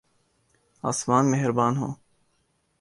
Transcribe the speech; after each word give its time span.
آسمان 0.83 1.31
مہربان 1.31 1.77
ہوں۔ 1.77 1.93